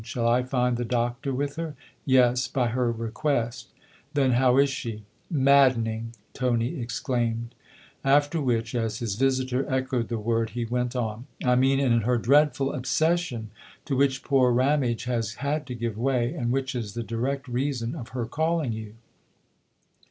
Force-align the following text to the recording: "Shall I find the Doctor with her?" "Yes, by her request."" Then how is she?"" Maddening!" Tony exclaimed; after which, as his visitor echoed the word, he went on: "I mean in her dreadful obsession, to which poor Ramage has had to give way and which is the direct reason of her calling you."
"Shall 0.03 0.27
I 0.27 0.41
find 0.41 0.77
the 0.77 0.83
Doctor 0.83 1.31
with 1.31 1.57
her?" 1.57 1.75
"Yes, 2.07 2.47
by 2.47 2.69
her 2.69 2.91
request."" 2.91 3.67
Then 4.15 4.31
how 4.31 4.57
is 4.57 4.71
she?"" 4.71 5.03
Maddening!" 5.29 6.15
Tony 6.33 6.79
exclaimed; 6.81 7.53
after 8.03 8.41
which, 8.41 8.73
as 8.73 8.97
his 8.97 9.13
visitor 9.13 9.63
echoed 9.71 10.07
the 10.07 10.17
word, 10.17 10.49
he 10.57 10.65
went 10.65 10.95
on: 10.95 11.27
"I 11.45 11.53
mean 11.53 11.79
in 11.79 12.01
her 12.01 12.17
dreadful 12.17 12.73
obsession, 12.73 13.51
to 13.85 13.95
which 13.95 14.23
poor 14.23 14.51
Ramage 14.51 15.03
has 15.03 15.35
had 15.35 15.67
to 15.67 15.75
give 15.75 15.99
way 15.99 16.33
and 16.33 16.49
which 16.51 16.73
is 16.73 16.95
the 16.95 17.03
direct 17.03 17.47
reason 17.47 17.93
of 17.93 18.07
her 18.09 18.25
calling 18.25 18.73
you." 18.73 18.95